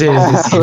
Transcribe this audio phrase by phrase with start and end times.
[0.00, 0.58] Sí, sí, sí.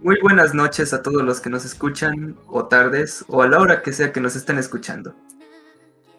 [0.00, 3.82] Muy buenas noches a todos los que nos escuchan, o tardes, o a la hora
[3.82, 5.14] que sea que nos estén escuchando.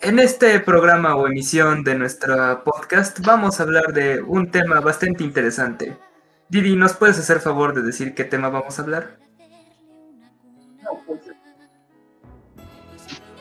[0.02, 5.24] En este programa o emisión de nuestra podcast vamos a hablar de un tema bastante
[5.24, 5.98] interesante.
[6.48, 9.18] Didi, ¿nos puedes hacer favor de decir qué tema vamos a hablar?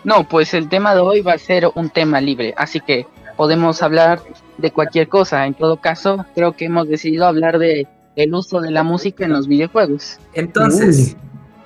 [0.04, 3.82] No, pues el tema de hoy va a ser un tema libre, así que podemos
[3.82, 4.22] hablar
[4.56, 5.44] de cualquier cosa.
[5.44, 7.86] En todo caso, creo que hemos decidido hablar de
[8.16, 10.18] el uso de la música en los videojuegos.
[10.32, 11.16] Entonces,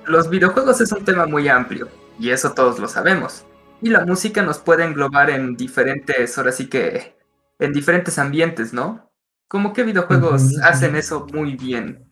[0.06, 3.44] los videojuegos es un tema muy amplio, y eso todos lo sabemos.
[3.80, 7.16] Y la música nos puede englobar en diferentes, ahora sí que,
[7.58, 9.10] en diferentes ambientes, ¿no?
[9.48, 12.04] ¿Cómo qué videojuegos hacen eso muy bien?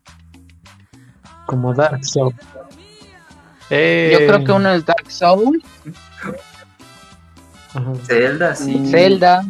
[1.47, 2.34] Como Dark Souls.
[2.55, 5.62] Yo Eh, creo que uno es Dark Souls.
[8.06, 8.89] Zelda, sí.
[8.91, 9.45] Zelda.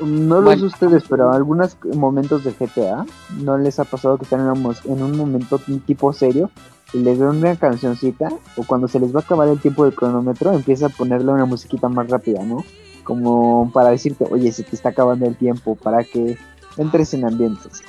[0.00, 0.60] No lo Bueno.
[0.60, 3.04] sé ustedes, pero algunos momentos de GTA
[3.42, 6.50] no les ha pasado que están en un, mos- en un momento tipo serio
[6.92, 9.94] y les ven una cancioncita o cuando se les va a acabar el tiempo del
[9.94, 12.64] cronómetro empieza a ponerle una musiquita más rápida, ¿no?
[13.04, 16.38] Como para decirte, oye, se te está acabando el tiempo, para que
[16.76, 17.82] entres en ambientes.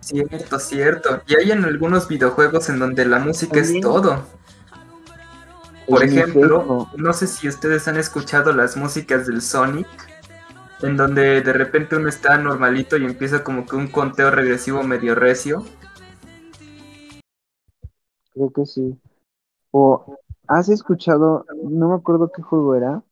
[0.00, 1.22] Cierto, cierto.
[1.26, 4.22] Y hay en algunos videojuegos en donde la música es todo.
[5.86, 9.86] Por ejemplo, no sé si ustedes han escuchado las músicas del Sonic,
[10.82, 15.14] en donde de repente uno está normalito y empieza como que un conteo regresivo medio
[15.14, 15.64] recio.
[18.34, 18.98] creo que sí.
[19.72, 23.02] O has escuchado, no me acuerdo qué juego era,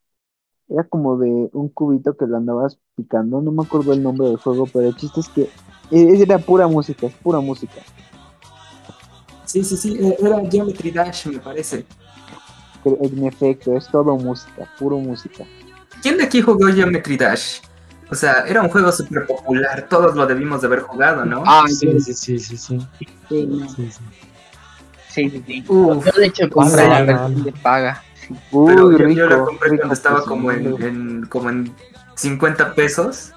[0.69, 4.39] era como de un cubito que lo andabas picando, no me acuerdo el nombre del
[4.39, 5.43] juego, pero el chiste es que
[5.91, 7.83] e- era pura música, es pura música.
[9.45, 11.85] Sí, sí, sí, eh, era Geometry Dash, me parece.
[12.85, 15.45] En efecto, es todo música, puro música.
[16.03, 17.61] ¿Quién de aquí jugó Geometry Dash?
[18.11, 21.43] O sea, era un juego súper popular, todos lo debimos de haber jugado, ¿no?
[21.47, 22.79] Ah, Sí, sí, sí, sí, sí.
[23.29, 23.69] sí, no.
[23.69, 24.01] sí, sí.
[25.09, 25.65] Sí, sí, sí.
[25.69, 26.07] Uf.
[26.07, 28.03] Yo de hecho compré la versión de paga.
[28.53, 31.73] Uy, Pero yo, rico, yo lo compré rico, cuando estaba como en, en- como en
[32.15, 33.33] 50 pesos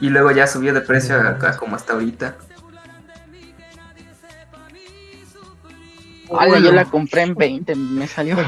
[0.00, 2.36] y luego ya subió de precio acá como hasta ahorita.
[6.38, 8.36] Ala, yo la compré en 20, me salió.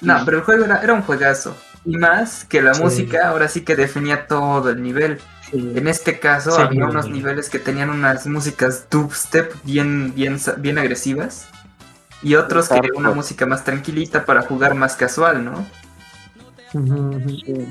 [0.00, 1.56] No, pero el juego era, era un juegazo.
[1.84, 2.82] Y más que la Sí.
[2.82, 5.20] música ahora sí que definía todo el nivel.
[5.50, 5.72] Sí.
[5.76, 6.60] En este caso Sí.
[6.60, 11.48] había unos niveles que tenían unas músicas dubstep bien, bien, bien agresivas.
[12.22, 12.98] Y otros que Hardcore.
[12.98, 15.64] una música más tranquilita para jugar más casual, ¿no?
[16.72, 17.66] Sí.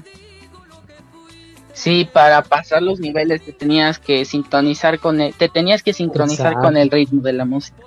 [1.73, 6.47] Sí, para pasar los niveles te tenías que sintonizar con el, te tenías que sincronizar
[6.53, 6.67] Exacto.
[6.67, 7.77] con el ritmo de la música.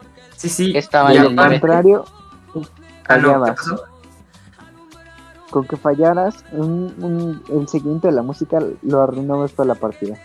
[0.41, 0.73] Sí, sí.
[0.75, 1.61] Estaba y en el.
[1.61, 2.05] Contrario,
[3.07, 3.81] Ah, no, ¿qué fallabas.
[5.51, 10.17] con que fallaras, un- un- el siguiente de la música lo arruinabas toda la partida.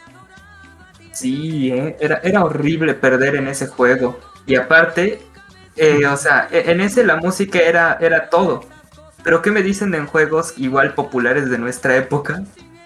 [1.11, 4.17] Sí, eh, era, era horrible perder en ese juego.
[4.45, 5.21] Y aparte,
[5.75, 8.61] eh, o sea, e- en ese la música era, era todo.
[9.23, 12.43] Pero ¿qué me dicen en juegos igual populares de nuestra época?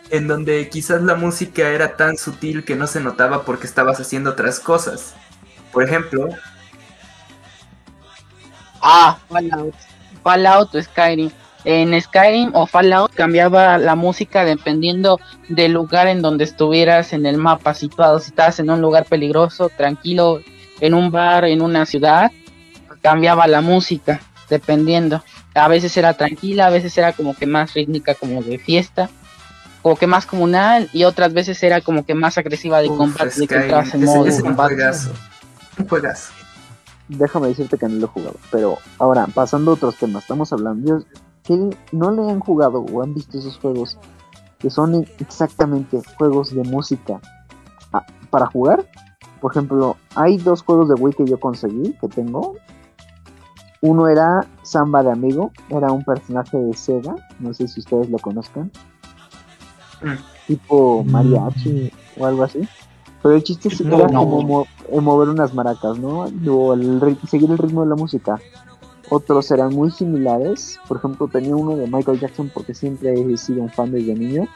[0.10, 4.32] En donde quizás la música era tan sutil que no se notaba porque estabas haciendo
[4.32, 5.14] otras cosas.
[5.74, 6.30] Por ejemplo,
[8.82, 9.74] Ah, Fallout.
[10.24, 11.32] Fallout o Skyrim.
[11.66, 15.20] En Skyrim o Fallout cambiaba la música dependiendo
[15.50, 18.20] del lugar en donde estuvieras en el mapa situado.
[18.20, 20.42] Si estabas en un lugar peligroso, tranquilo,
[20.80, 22.32] en un bar, en una ciudad,
[23.02, 25.22] cambiaba la música dependiendo.
[25.54, 29.10] A veces era tranquila, a veces era como que más rítmica, como de fiesta,
[29.82, 33.40] como que más comunal, y otras veces era como que más agresiva de uf, combate,
[33.40, 35.12] de que en ese- modo ese un juegazo.
[35.78, 36.32] Un juegazo.
[37.10, 38.36] Déjame decirte que no lo he jugado.
[38.52, 41.04] Pero ahora, pasando a otros temas, estamos hablando.
[41.44, 41.58] que
[41.92, 43.98] no le han jugado o han visto esos juegos
[44.60, 47.20] que son exactamente juegos de música
[47.92, 48.86] ah, para jugar?
[49.42, 52.56] Por ejemplo, hay dos juegos de Wii que yo conseguí, que tengo.
[53.82, 58.20] Uno era Samba de Amigo, era un personaje de Sega, no sé si ustedes lo
[58.20, 58.70] conozcan,
[60.02, 60.16] Mm.
[60.48, 61.12] tipo Mm.
[61.12, 62.68] mariachi o algo así.
[63.22, 64.20] Pero el chiste es- No, era no.
[64.20, 66.28] como mo- eh, mover unas maracas, ¿no?
[66.52, 68.40] O el seguir el ritmo de la música.
[69.10, 70.80] Otros eran muy similares.
[70.88, 74.48] Por ejemplo, tenía uno de Michael Jackson porque siempre he sido un fan desde niño.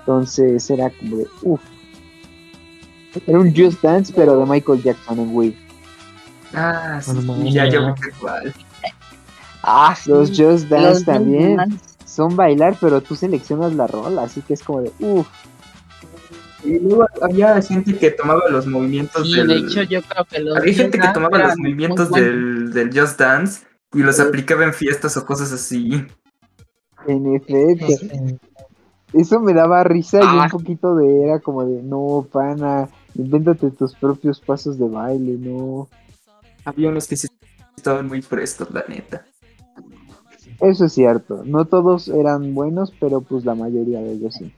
[0.00, 1.60] Entonces era como de, uff.
[3.26, 5.56] Era un Just Dance, pero de Michael Jackson en Wii.
[6.54, 8.52] Ah, sí, Bueno, ya yo qué cuál.
[9.62, 10.10] Ah, sí.
[10.10, 11.78] Los Just Dance Los también Dance.
[12.04, 15.26] son bailar, pero tú seleccionas la rola, así que es como de, uff.
[16.64, 19.46] Y luego había gente que tomaba los movimientos Sí, del...
[19.48, 22.72] de hecho yo creo que los Había gente que Just tomaba Dance los movimientos del,
[22.72, 24.22] del Just Dance y los Sí.
[24.22, 26.06] aplicaba en fiestas o cosas así.
[27.06, 27.86] En efecto.
[27.86, 28.38] Sí.
[29.12, 30.44] Eso me daba risa y Ah.
[30.44, 35.88] un poquito de era como de, no, pana, invéntate tus propios pasos de baile, no.
[36.64, 37.28] Había unos que sí
[37.76, 39.26] estaban muy frescos, la neta.
[40.60, 44.52] Eso es cierto, no todos eran buenos, pero pues la mayoría de ellos sí.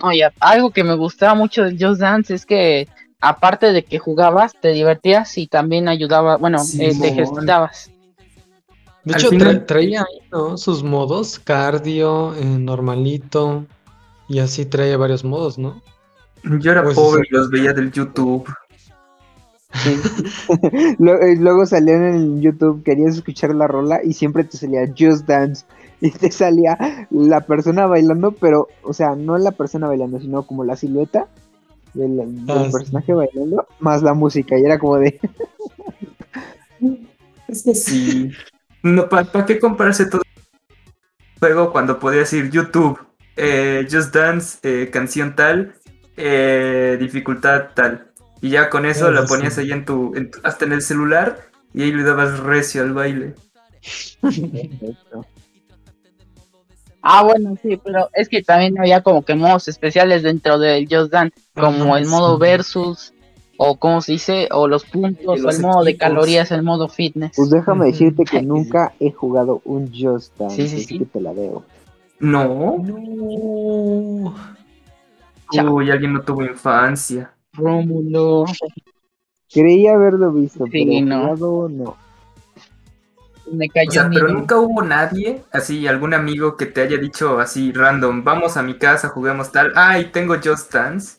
[0.00, 2.88] A- algo que me gustaba mucho del Just Dance es que
[3.20, 7.90] aparte de que jugabas, te divertías y también ayudaba, bueno, Sí, eh, te ejercitabas.
[9.04, 10.56] De hecho, final- traía ahí, ¿no?
[10.56, 13.66] Sus modos, cardio, eh, normalito,
[14.28, 15.82] y así traía varios modos, ¿no?
[16.44, 18.44] Yo era Pues, pobre y los veía del YouTube.
[20.60, 25.64] Eh, Luego salían en YouTube, querías escuchar la rola y siempre te salía Just Dance
[26.02, 26.76] y te salía
[27.10, 31.28] la persona bailando, pero, o sea, no la persona bailando, sino como la silueta
[31.94, 32.72] del, del Ah, sí.
[32.72, 35.18] personaje bailando, más la música, y era como de,
[37.48, 38.30] Es que sí.
[38.82, 42.98] No, ¿Para qué comprarse todo el juego cuando podías ir YouTube,
[43.36, 45.74] eh, Just Dance, eh, canción tal,
[46.16, 48.10] eh, dificultad tal?
[48.40, 49.60] Y ya con eso la ponías sí.
[49.60, 51.38] ahí en tu, en tu- hasta en el celular
[51.72, 53.34] y ahí le dabas recio al baile.
[57.02, 61.10] Ah, bueno, sí, pero es que también había como que modos especiales dentro del Just
[61.12, 62.40] Dance, como Ah, el modo sí.
[62.40, 63.12] versus,
[63.56, 67.32] o como se dice, o los puntos, o el modo de calorías, el modo fitness.
[67.36, 70.98] pues déjame decirte que nunca he jugado un Just Dance, Sí, sí, así sí.
[71.00, 71.64] que te la debo.
[72.20, 72.78] No.
[72.78, 74.34] No.
[75.72, 77.32] Uy, alguien no tuvo infancia.
[77.52, 78.44] Rómulo.
[79.52, 80.70] Creí haberlo visto, Sí,
[81.04, 81.20] pero no.
[81.36, 81.96] jugado no.
[83.52, 84.34] Me O sea, pero no.
[84.40, 88.78] nunca hubo nadie, así, algún amigo que te haya dicho así random, vamos a mi
[88.78, 91.18] casa, juguemos tal, ay, tengo Just Dance.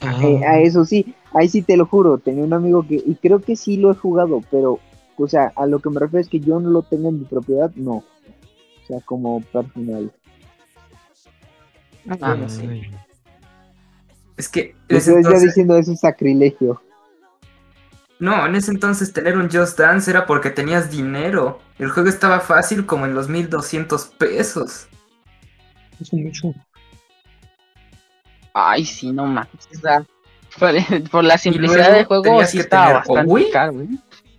[0.00, 3.14] Ah, Eh, a eso sí, ahí sí te lo juro, tenía un amigo que, y
[3.16, 4.78] creo que sí lo he jugado, pero,
[5.16, 7.24] o sea, a lo que me refiero es que yo no lo tenga en mi
[7.24, 7.94] propiedad, no.
[7.94, 10.12] O sea, como personal.
[12.20, 12.66] Ah, sí.
[12.68, 12.90] ay.
[14.36, 16.80] Es que Y en ese ustedes ya entonces- diciendo eso es sacrilegio.
[18.18, 21.60] No, en ese entonces tener un Just Dance era porque tenías dinero.
[21.78, 24.88] El juego estaba fácil como en los 1200 pesos.
[26.00, 26.54] Es mucho.
[28.54, 29.26] Ay, sí, no
[29.80, 30.04] sea,
[30.58, 33.88] por, por la simplicidad luego del juego sí estaba tener o bastante Wii, caro, ¿eh?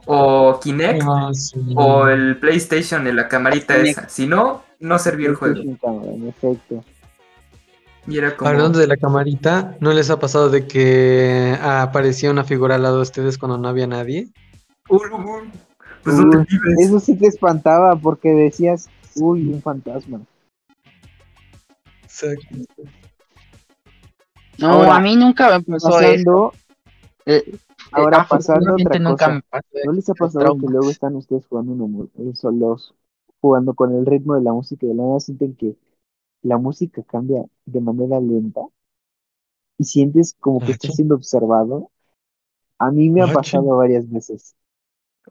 [0.06, 1.60] O Kinect, Ah, sí.
[1.76, 3.98] o el PlayStation en la camarita Kinect.
[4.00, 4.10] esa.
[4.10, 5.62] Si no, no servía el juego.
[5.62, 6.84] En efecto.
[8.09, 8.50] Y era como...
[8.50, 12.95] Hablando de la camarita, ¿no les ha pasado de que aparecía una figura al lado
[12.97, 14.29] de ustedes cuando no había nadie?
[14.89, 15.50] "Uy, uy,
[16.03, 16.45] Pues no.
[16.79, 20.21] Eso sí te espantaba porque decías, uy, un fantasma.
[24.57, 26.51] No, Ahora, a mí nunca me pasó eso.
[26.51, 26.54] Pasando,
[27.25, 27.57] Eh,
[27.92, 29.33] ahora pasando otra nunca cosa.
[29.35, 30.61] me pasó ¿No les ha pasado trauma.
[30.61, 32.94] que luego están ustedes jugando mu- eh, solos,
[33.39, 35.75] jugando con el ritmo de la música y de la nada sienten que
[36.44, 38.62] la música cambia de manera lenta
[39.78, 41.92] y sientes como que Ah, estás siendo observado?
[42.80, 44.56] A mí me ha Ah, pasado varias veces.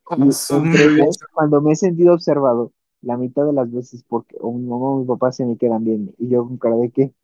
[0.04, 2.72] Como Y su- entre ellas, cuando me he sentido observado,
[3.02, 5.84] la mitad de las veces porque o mi mamá o mi papá se me quedan
[5.84, 7.14] bien y yo con cara de qué.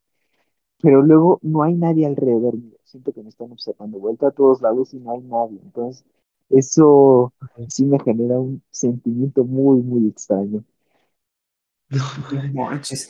[0.83, 2.77] Pero luego no hay nadie alrededor mío.
[2.85, 3.99] Siento que me están observando.
[4.01, 5.61] Vuelta a todos lados y no hay nadie.
[5.63, 6.05] Entonces,
[6.51, 7.35] eso
[7.69, 10.65] sí me genera un sentimiento muy, muy extraño.
[12.31, 13.09] No manches.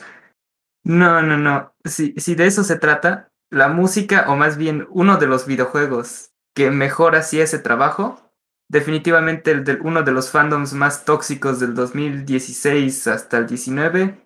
[0.85, 1.73] No, no, no.
[1.83, 6.31] Si, si de eso se trata, la música, o más bien uno de los videojuegos
[6.53, 8.21] que mejor hacía ese trabajo,
[8.69, 14.23] definitivamente el de, uno de los fandoms más tóxicos del 2016 hasta el 19,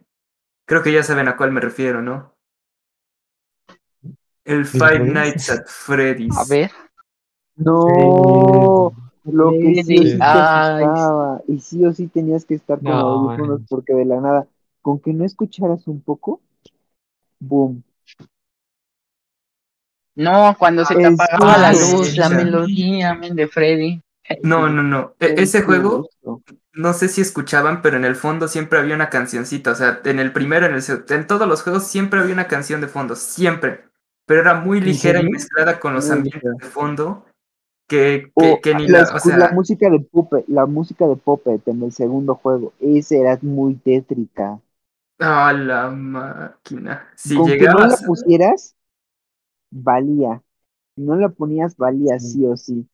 [0.68, 2.36] creo que ya saben a cuál me refiero, ¿no?
[4.44, 5.00] El Five?
[5.00, 6.38] Nights at Freddy's.
[6.38, 6.72] A ver.
[7.56, 8.92] No,
[9.26, 10.86] lo que sí sí Ay.
[11.48, 13.68] Y sí o sí tenías que estar con No, audífonos man.
[13.70, 14.48] porque de la nada,
[14.82, 16.42] con que no escucharas un poco,
[17.40, 17.84] boom.
[20.16, 24.02] No, cuando se te Es apagaba la luz, la melodía men, de Freddy.
[24.44, 25.16] No, no, no.
[25.20, 26.10] E- ese juego
[26.74, 29.72] no sé si escuchaban, pero en el fondo siempre había una cancioncita.
[29.72, 32.82] O sea, en el primero, en el en todos los juegos siempre había una canción
[32.82, 33.86] de fondo, siempre.
[34.26, 37.26] Pero era muy ¿En ligera y mezclada con los ambientes de fondo.
[37.88, 41.08] Que, que, que ni la, la, o escu- la sea, música de Puppet, la música
[41.08, 44.60] de Puppet en el segundo juego, esa era muy tétrica.
[45.20, 47.08] A la máquina.
[47.16, 48.76] Si Con que no la pusieras,
[49.72, 50.44] valía.
[50.96, 52.28] Si no la ponías, valía Sí.
[52.34, 52.88] sí o sí.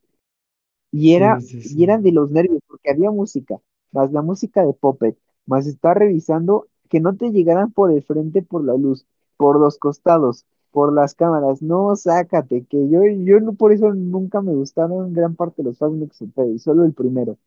[0.91, 3.55] Y era, Sí, sí, y era de los nervios, porque había música,
[3.91, 8.41] más la música de Puppet, más estar revisando que no te llegaran por el frente
[8.41, 9.05] por la luz,
[9.37, 11.61] por los costados, por las cámaras.
[11.61, 15.77] No, sácate, que yo, yo no, por eso nunca me gustaron gran parte de los
[15.79, 17.37] Freddy's, solo el primero.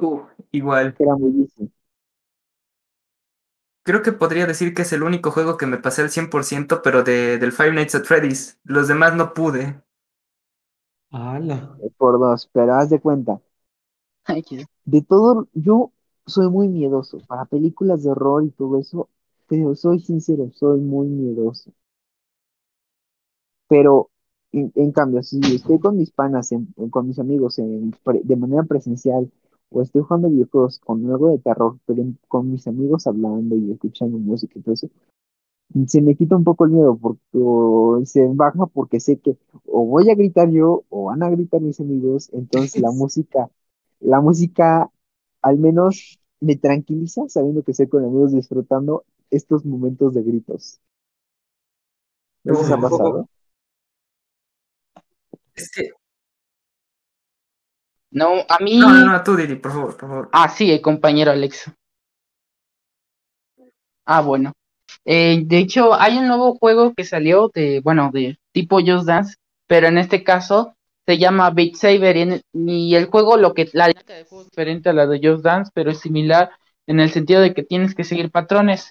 [0.00, 0.96] Uh, igual.
[0.98, 1.72] Era muy difícil.
[3.88, 7.02] Creo que podría decir que es el único juego que me pasé al 100%, pero
[7.02, 8.60] de, del Five Nights at Freddy's.
[8.64, 9.82] Los demás no pude.
[11.10, 11.78] ¡Hala!
[11.98, 13.40] Por dos, pero haz de cuenta.
[14.26, 15.92] Ay, qué- De todo, yo
[16.26, 17.18] soy muy miedoso.
[17.28, 19.10] Para películas de horror y todo eso,
[19.48, 21.72] pero soy sincero, soy muy miedoso.
[23.68, 24.10] Pero,
[24.52, 27.92] en, en cambio, si estoy con mis panas, en- con mis amigos en
[28.24, 29.30] de manera presencial,
[29.70, 34.18] o estoy jugando videojuegos con algo de terror, pero con mis amigos hablando y escuchando
[34.18, 34.88] música eso,
[35.86, 39.84] se me quita un poco el miedo, porque o se baja porque sé que o
[39.86, 43.50] voy a gritar yo, o van a gritar mis amigos, entonces la música,
[44.00, 44.90] la música
[45.42, 50.80] al menos me tranquiliza sabiendo que estoy con amigos disfrutando estos momentos de gritos.
[52.44, 53.28] ¿No les ha Uh, pasado?
[55.54, 55.90] Es que.
[58.10, 58.78] No, a mí.
[58.78, 60.28] No, no, no, tú, Didi, por favor, por favor.
[60.32, 61.70] Ah, sí, el compañero Alex.
[64.06, 64.52] Ah, bueno.
[65.04, 69.36] Eh, de hecho, hay un nuevo juego que salió de, bueno, de tipo Just Dance,
[69.66, 70.74] pero en este caso
[71.06, 74.42] se llama Beat Saber y, en- y el juego, lo que la dinámica del juego
[74.44, 76.50] es diferente a la de Just Dance, pero es similar
[76.86, 78.90] en el sentido de que tienes que seguir patrones,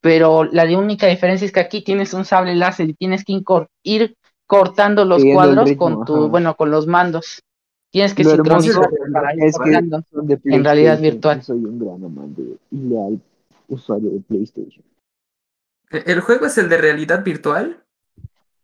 [0.00, 3.40] pero la de única diferencia es que aquí tienes un sable láser y tienes que
[3.82, 6.26] ir cortando los Siguiendo cuadros ritmo, con tu, ajá.
[6.26, 7.42] bueno, con los mandos.
[7.90, 8.90] Tienes que sincronizar
[9.38, 10.02] es que cortando.
[10.10, 11.42] son de en realidad PlayStation, virtual.
[11.42, 13.20] Soy un gran amante y leal
[13.68, 14.84] usuario de PlayStation.
[15.90, 17.82] ¿E- ¿El juego es el de realidad virtual?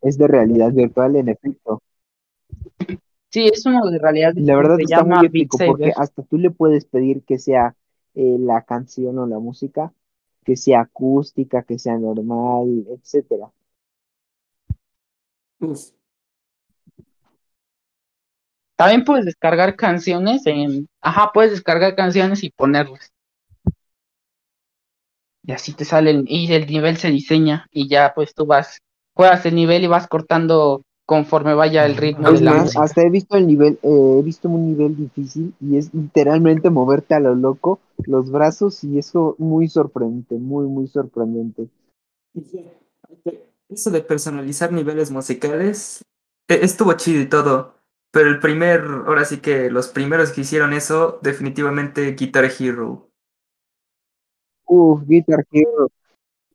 [0.01, 1.81] Es de realidad virtual, en efecto.
[3.31, 6.51] Sí, es uno de realidad Y la verdad está muy épico porque hasta tú le
[6.51, 7.75] puedes pedir que sea
[8.13, 9.91] eh, la canción o la música,
[10.45, 13.51] que sea acústica, que sea normal, etcétera.
[15.59, 15.89] Uf.
[18.77, 23.11] También puedes descargar canciones en, ajá, puedes descargar canciones y ponerlas.
[25.43, 28.79] Y así te salen, y el nivel se diseña, y ya pues tú vas,
[29.13, 32.81] juegas el nivel y vas cortando conforme vaya el ritmo Es de la más, música.
[32.81, 37.13] hasta he visto el nivel, eh, he visto un nivel difícil y es literalmente moverte
[37.13, 41.67] a lo loco los brazos y eso muy sorprendente, muy, muy sorprendente.
[43.69, 46.01] Eso de personalizar niveles musicales
[46.47, 47.74] e- estuvo chido y todo.
[48.15, 53.09] Pero el primer, ahora sí que los primeros que hicieron eso, definitivamente Guitar Hero.
[54.67, 55.89] Uf, Guitar Hero.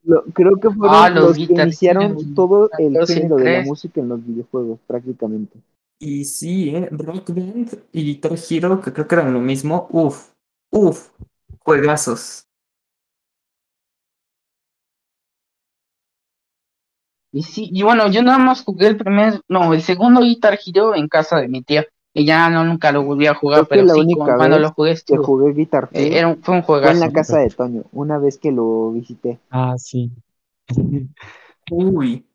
[0.04, 3.44] Lo- creo que fueron Ah, los los que iniciaron Hero, todo el 14, género de
[3.44, 3.68] la 3.
[3.68, 5.58] música en los videojuegos, prácticamente.
[6.00, 6.88] Y sí, ¿eh?
[6.90, 9.86] Rock Band y Guitar Hero, que creo que eran lo mismo.
[9.90, 10.30] Uf,
[10.72, 11.10] uf,
[11.58, 12.46] juegazos.
[17.32, 20.94] Y sí, y bueno, yo nada más jugué el primer, no, el segundo Guitar Hero
[20.94, 21.86] en casa de mi tía.
[22.12, 24.58] Y ya no nunca lo volví a jugar, que pero la sí, única cu- cuando
[24.58, 27.00] lo jugué Que estuvo, jugué Guitar eh, Hero era un- fue un fue en juegazo.
[27.00, 29.40] la casa de Toño, una vez que lo visité.
[29.50, 30.10] Ah, sí.
[31.70, 32.26] Uy,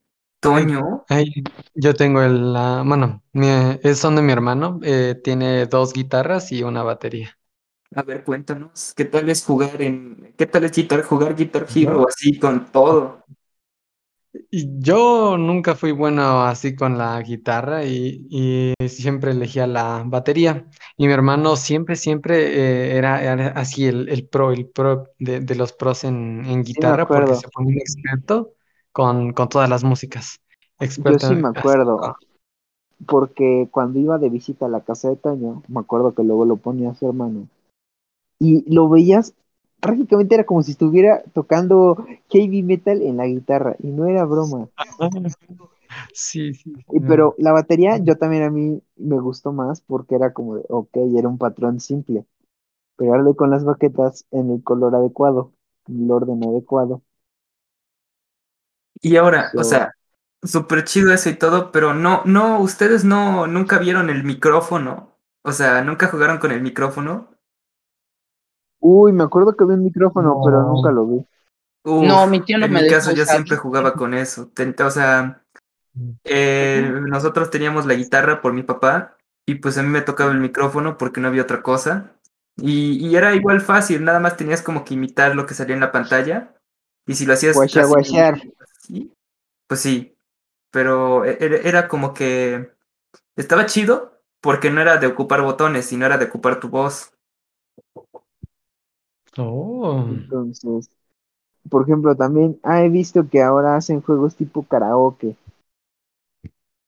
[0.42, 1.06] Toño.
[1.10, 1.32] Ay,
[1.76, 3.48] yo tengo el, la, bueno, mi,
[3.84, 7.38] es son de mi hermano, eh, tiene dos guitarras y una batería.
[7.96, 12.06] A ver, cuéntanos, ¿qué tal es jugar en, qué tal es guitar, jugar Guitar Hero
[12.08, 13.24] así con todo?
[14.52, 20.68] Yo nunca fui bueno así con la guitarra y, y siempre elegía la batería.
[20.98, 25.40] Y mi hermano siempre, siempre eh, era, era así el, el pro, el pro de,
[25.42, 28.54] de los pros en, en Sí, guitarra porque se pone un experto
[28.92, 30.40] con, con todas las músicas.
[30.98, 32.14] Yo sí me acuerdo, con-
[33.08, 36.58] porque cuando iba de visita a la casa de Toño, me acuerdo que luego lo
[36.58, 37.48] ponía su hermano,
[38.40, 39.36] y lo veías,
[39.86, 44.68] prácticamente era como si estuviera tocando heavy metal en la guitarra, y no era broma.
[46.14, 46.74] Sí, sí.
[46.92, 50.66] Y, pero la batería, yo también a mí me gustó más porque era como de,
[50.70, 52.26] ok, era un patrón simple,
[52.98, 55.52] pegarle con las baquetas en el color adecuado,
[55.88, 57.02] en el orden adecuado.
[59.02, 59.92] Y ahora, o sea,
[60.44, 65.18] súper chido eso y todo, pero no, no, ustedes no, nunca vieron el micrófono.
[65.44, 67.35] O sea, nunca jugaron con el micrófono.
[68.88, 70.74] Uy, me acuerdo que había un micrófono, pero No.
[70.74, 71.26] nunca lo vi.
[71.84, 73.36] Uf, No, mi tío no en me mi dejó caso yo usar.
[73.36, 74.52] siempre jugaba con eso.
[74.86, 75.44] O sea,
[76.24, 80.40] eh, nosotros teníamos la guitarra por mi papá y pues a mí me tocaba el
[80.40, 82.12] micrófono porque no había otra cosa.
[82.58, 85.82] Y, y era igual fácil, nada más tenías como que imitar lo que salía en
[85.82, 86.54] la pantalla.
[87.08, 89.14] Y si lo hacías así,
[89.68, 90.18] pues sí.
[90.72, 92.72] Pero e- era, era como que
[93.38, 97.14] estaba chido porque no era de ocupar botones, sino era de ocupar tu voz.
[99.38, 100.10] Oh.
[100.10, 100.90] Entonces,
[101.70, 105.36] por ejemplo, también ah, he visto que ahora hacen juegos tipo karaoke.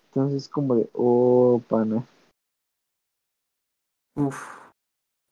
[0.09, 2.03] Entonces, como de, oh, pana.
[4.15, 4.57] Uf.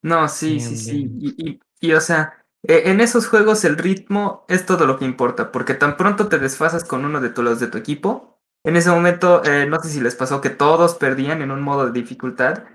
[0.03, 1.11] No, sí, Bien, sí, sí.
[1.19, 5.05] Y, y, y, o sea, e- en esos juegos el ritmo es todo lo que
[5.05, 8.77] importa, porque tan pronto te desfasas con uno de tu- los de tu equipo, en
[8.77, 11.91] ese momento, eh, no sé si les pasó que todos perdían en un modo de
[11.93, 12.65] dificultad,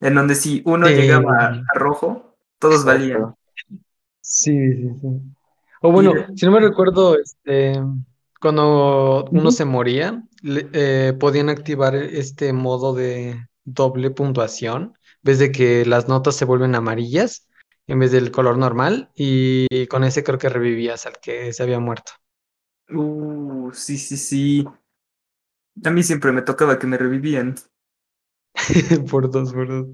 [0.00, 0.92] en donde si uno Sí.
[0.92, 3.34] llegaba a, a rojo, todos valían.
[4.28, 5.08] Sí, sí, sí.
[5.82, 7.80] O bueno, Y- si no me recuerdo, este,
[8.40, 15.52] cuando uno se moría, le- eh, podían activar este modo de doble puntuación, vez de
[15.52, 17.48] que las notas se vuelven amarillas,
[17.86, 21.80] en vez del color normal, y con ese creo que revivías al que se había
[21.80, 22.12] muerto.
[22.90, 24.64] Uh, sí, sí, sí.
[25.84, 27.56] A mí siempre me tocaba que me revivían.
[29.10, 29.86] Por dos, por dos.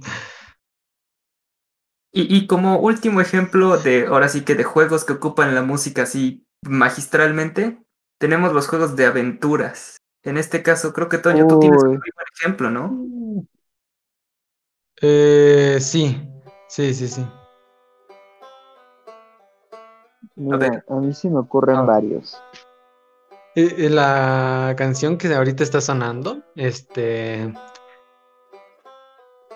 [2.17, 6.05] Y, y como último ejemplo de, ahora sí que de juegos que ocupan la música
[6.05, 7.83] así magistralmente,
[8.21, 9.97] tenemos los juegos de aventuras.
[10.23, 12.01] En este caso, creo que Toño, tú tienes un buen
[12.39, 13.45] ejemplo, ¿no?
[15.03, 16.17] Eh, sí,
[16.69, 17.27] sí, sí, sí.
[20.37, 20.85] Mira, ver.
[20.89, 21.83] a mí se me ocurren Ah.
[21.83, 22.41] varios.
[23.57, 27.53] Eh, eh, La canción que ahorita está sonando, este,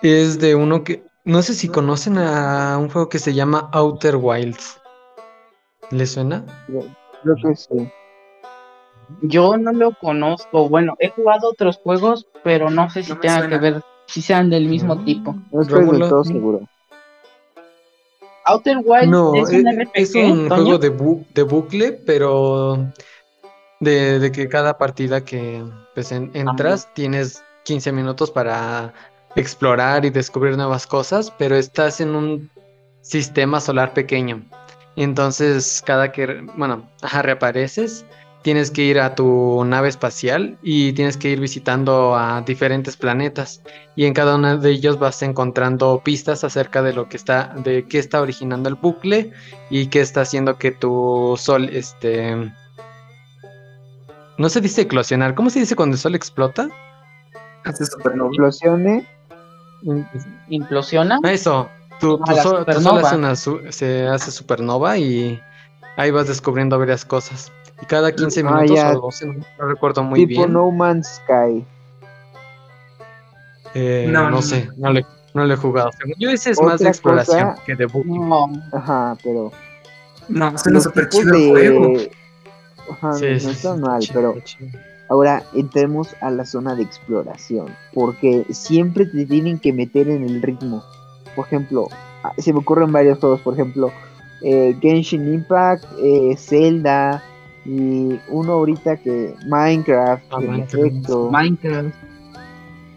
[0.01, 4.15] es de uno que, no sé si conocen a un juego que se llama Outer
[4.15, 4.79] Wilds.
[5.91, 6.45] ¿Le suena?
[6.67, 7.89] Creo que sí.
[9.23, 10.69] Yo no lo conozco.
[10.69, 14.67] Bueno, he jugado otros juegos, pero no sé si No que ver, si sean del
[14.67, 15.03] mismo No.
[15.03, 15.35] tipo.
[15.51, 16.61] No estoy del todo seguro.
[18.45, 21.91] Outer Wilds No, es e- un e- RPG, es un juego de, bu- de bucle,
[21.91, 22.77] pero
[23.79, 25.63] de, de que cada partida que
[25.93, 28.93] pues, en- entras tienes 15 minutos para
[29.35, 32.49] explorar y descubrir nuevas cosas, pero estás en un
[33.01, 34.43] sistema solar pequeño.
[34.95, 38.05] Entonces cada que, bueno, reapareces,
[38.41, 43.61] tienes que ir a tu nave espacial y tienes que ir visitando a diferentes planetas.
[43.95, 47.85] Y en cada uno de ellos vas encontrando pistas acerca de lo que está, de
[47.87, 49.31] qué está originando el bucle
[49.69, 52.51] y qué está haciendo que tu sol, este,
[54.37, 56.69] no se dice eclosionar, ¿cómo se dice cuando el sol explota?
[57.65, 58.31] Hace supernova.
[60.49, 61.19] Implosiona.
[61.23, 63.07] Eso, tu, tu Ah, la sol, tu sol supernova.
[63.07, 65.41] hace una su- se hace supernova y
[65.97, 67.51] ahí vas descubriendo varias cosas.
[67.81, 70.53] Y cada 15 Ah, minutos o 12, no, no recuerdo muy tipo bien.
[70.53, 71.65] No Man's Sky.
[73.73, 75.91] eh, No, no, no, sé, no le, no le he jugado.
[76.17, 77.87] Yo ese es más de exploración cosa- que de.
[78.05, 79.51] No, Ajá, pero.
[80.27, 81.87] No, los súper tipos chido el juego.
[81.97, 82.11] de.
[82.91, 84.79] Ajá, Sí, no sí, está sí, mal, chido, pero chido.
[85.09, 87.67] Ahora entremos a la zona de exploración.
[87.93, 90.83] Porque siempre te tienen que meter en el ritmo.
[91.35, 91.87] Por ejemplo,
[92.23, 93.41] ah, se me ocurren varios juegos.
[93.41, 93.91] Por ejemplo,
[94.43, 97.23] eh, Genshin Impact, eh, Zelda.
[97.65, 99.35] Y uno ahorita que.
[99.47, 100.73] Minecraft, Ah, Minecraft.
[100.75, 101.29] efecto.
[101.31, 101.95] Minecraft.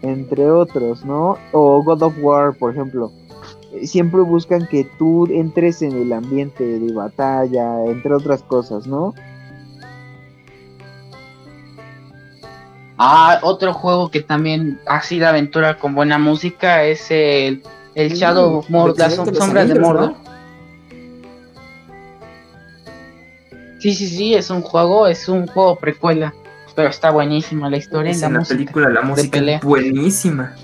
[0.01, 1.37] entre otros, ¿no?
[1.53, 3.11] O God of War, por ejemplo.
[3.71, 9.13] Eh, Siempre buscan que tú entres en el ambiente de batalla, entre otras cosas, ¿no?
[12.97, 17.63] Ah, otro juego que también así de aventura con buena música es el,
[17.95, 20.11] el Shadow of Mordor, las sombras de Mordor.
[20.11, 20.17] ¿no?
[23.79, 26.33] Sí, sí, sí, es un juego, es un juego precuela,
[26.75, 28.55] pero está buenísima la historia y Es la en la música.
[28.57, 29.57] película la música pelea.
[29.57, 30.55] es buenísima.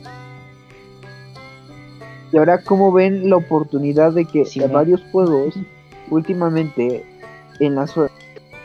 [2.32, 5.56] Y ahora, ¿cómo ven la oportunidad de que Sí, varios juegos,
[6.10, 7.04] últimamente,
[7.60, 7.94] en las...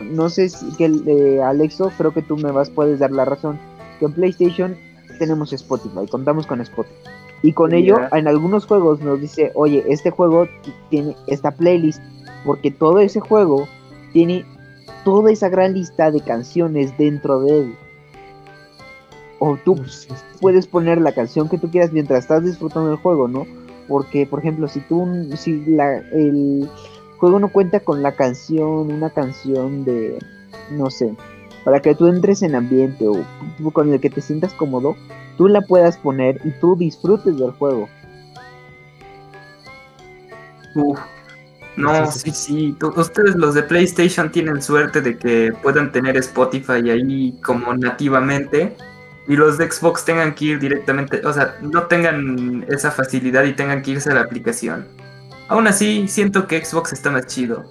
[0.01, 3.59] No sé si que eh, Alexo, creo que tú me vas, puedes dar la razón,
[3.99, 4.77] que en PlayStation
[5.19, 6.95] tenemos Spotify, contamos con Spotify.
[7.43, 10.49] Y con ello, en algunos juegos nos dice, oye, este juego
[10.89, 12.01] tiene esta playlist,
[12.45, 13.69] porque todo ese juego
[14.15, 14.47] tiene
[15.05, 17.75] toda esa gran lista de canciones dentro de él.
[19.41, 19.77] O tú
[20.41, 23.47] puedes poner la canción que tú quieras mientras estás disfrutando del juego, ¿no?
[23.89, 26.67] Porque, por ejemplo, si tú, si la, el
[27.19, 30.19] juego no cuenta con la canción, una canción de,
[30.71, 31.15] no sé,
[31.65, 33.25] para que tú entres en ambiente o
[33.73, 34.97] con el que te sientas cómodo,
[35.37, 37.89] tú la puedas poner y tú disfrutes del juego.
[40.75, 40.99] Uf.
[41.77, 42.77] No, Sí, sí, sí, sí.
[42.79, 48.77] tú- Ustedes los de PlayStation tienen suerte de que puedan tener Spotify ahí como nativamente
[49.27, 53.55] y los de Xbox tengan que ir directamente, o sea, no tengan esa facilidad y
[53.55, 54.87] tengan que irse a la aplicación.
[55.49, 57.65] Aún así, siento que Xbox está más chido.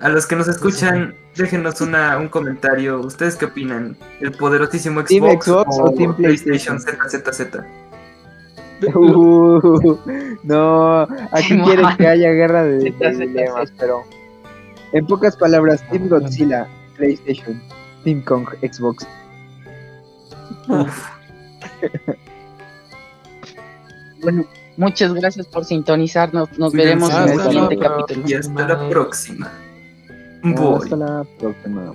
[0.00, 3.00] A los que nos escuchan, déjenos una, un comentario.
[3.00, 3.96] ¿Ustedes qué opinan?
[4.20, 7.24] ¿El poderosísimo Xbox, ¿Team Xbox o Team PlayStation PlayStation?
[7.24, 7.56] ZZZ?
[8.94, 9.98] Uh,
[10.42, 14.02] no, aquí quieren que haya guerra de, de pero
[14.92, 16.08] en pocas palabras, Team Ah.
[16.18, 17.60] Godzilla, PlayStation,
[18.04, 19.06] Team Kong, Xbox.
[20.68, 21.08] Uf,
[24.22, 24.44] Bueno,
[24.76, 26.58] Muchas gracias por sintonizarnos.
[26.58, 28.22] Nos veremos en el hasta siguiente capítulo.
[28.26, 29.50] Y hasta la próxima.
[30.42, 30.90] Hasta Voy.
[30.90, 31.94] la próxima.